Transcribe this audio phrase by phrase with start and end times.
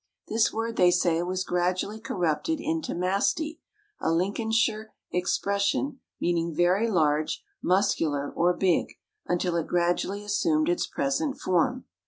[0.29, 3.59] This word, they say, was gradually corrupted into masty,
[3.99, 8.93] a Lincolnshire expression, meaning very large, muscular, or big,
[9.27, 11.85] until it gradually assumed its present form.